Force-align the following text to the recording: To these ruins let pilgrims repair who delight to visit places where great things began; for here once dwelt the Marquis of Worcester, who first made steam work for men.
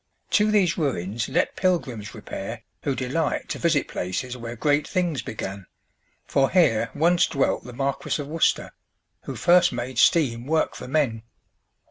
To 0.31 0.49
these 0.49 0.79
ruins 0.79 1.29
let 1.29 1.55
pilgrims 1.55 2.15
repair 2.15 2.63
who 2.81 2.95
delight 2.95 3.49
to 3.49 3.59
visit 3.59 3.87
places 3.87 4.35
where 4.35 4.55
great 4.55 4.87
things 4.87 5.21
began; 5.21 5.67
for 6.25 6.49
here 6.49 6.89
once 6.95 7.27
dwelt 7.27 7.65
the 7.65 7.73
Marquis 7.73 8.19
of 8.19 8.27
Worcester, 8.27 8.71
who 9.25 9.35
first 9.35 9.71
made 9.71 9.99
steam 9.99 10.47
work 10.47 10.73
for 10.73 10.87
men. 10.87 11.21